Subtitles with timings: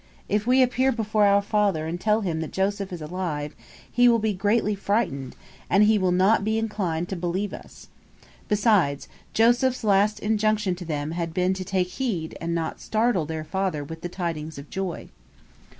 [0.27, 3.53] If we appear before our father and tell him that Joseph is alive,
[3.91, 5.35] he will be greatly frightened,
[5.69, 7.87] and he will not be inclined to believe us."
[8.47, 13.43] Besides, Joseph's last injunction to them had been to take heed and not startle their
[13.43, 15.09] father with the tidings of joy.